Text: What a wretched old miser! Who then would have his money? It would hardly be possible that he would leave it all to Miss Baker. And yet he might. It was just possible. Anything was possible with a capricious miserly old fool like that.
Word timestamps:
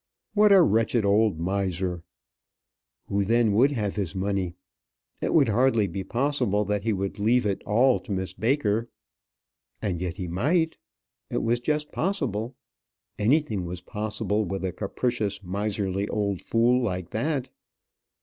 What 0.33 0.51
a 0.51 0.63
wretched 0.63 1.05
old 1.05 1.39
miser! 1.39 2.01
Who 3.05 3.23
then 3.23 3.51
would 3.53 3.69
have 3.73 3.97
his 3.97 4.15
money? 4.15 4.55
It 5.21 5.31
would 5.31 5.49
hardly 5.49 5.85
be 5.85 6.03
possible 6.03 6.65
that 6.65 6.81
he 6.81 6.91
would 6.91 7.19
leave 7.19 7.45
it 7.45 7.61
all 7.67 7.99
to 7.99 8.11
Miss 8.11 8.33
Baker. 8.33 8.89
And 9.79 10.01
yet 10.01 10.15
he 10.17 10.27
might. 10.27 10.77
It 11.29 11.43
was 11.43 11.59
just 11.59 11.91
possible. 11.91 12.55
Anything 13.19 13.63
was 13.65 13.81
possible 13.81 14.43
with 14.43 14.65
a 14.65 14.71
capricious 14.71 15.43
miserly 15.43 16.07
old 16.07 16.41
fool 16.41 16.81
like 16.81 17.11
that. 17.11 17.49